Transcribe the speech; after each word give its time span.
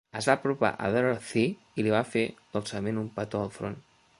Es 0.19 0.27
va 0.27 0.33
apropar 0.39 0.71
a 0.85 0.87
Dorothy 0.95 1.43
i 1.81 1.85
li 1.89 1.93
va 1.97 2.01
fer 2.17 2.25
dolçament 2.57 3.01
un 3.03 3.15
petó 3.21 3.45
al 3.45 3.57
front. 3.61 3.79